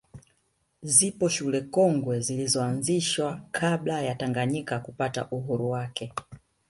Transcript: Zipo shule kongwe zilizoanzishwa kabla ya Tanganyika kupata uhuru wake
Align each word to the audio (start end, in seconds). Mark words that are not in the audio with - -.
Zipo 0.83 1.29
shule 1.29 1.61
kongwe 1.61 2.19
zilizoanzishwa 2.19 3.41
kabla 3.51 4.01
ya 4.01 4.15
Tanganyika 4.15 4.79
kupata 4.79 5.29
uhuru 5.29 5.69
wake 5.69 6.13